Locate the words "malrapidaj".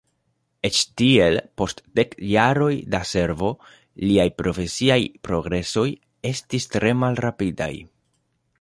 7.05-7.73